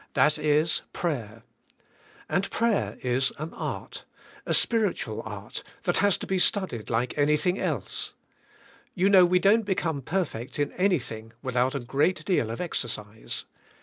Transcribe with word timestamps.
That 0.15 0.39
is 0.39 0.81
fray 0.95 1.13
er 1.13 1.43
I 2.27 2.35
And 2.37 2.49
prayer 2.49 2.97
is 3.03 3.31
an 3.37 3.53
art, 3.53 4.03
a 4.47 4.53
spiritual 4.55 5.21
art 5.21 5.61
that 5.83 5.99
has 5.99 6.17
to 6.17 6.25
be 6.25 6.39
studied 6.39 6.89
like 6.89 7.15
anything 7.19 7.59
else. 7.59 8.15
You 8.95 9.09
know 9.09 9.27
we 9.27 9.37
don't 9.37 9.61
become 9.61 10.01
perfect 10.01 10.57
in 10.57 10.71
anything 10.71 11.33
without 11.43 11.75
a 11.75 11.79
great 11.79 12.25
deal 12.25 12.49
of 12.49 12.59
exercise. 12.59 13.45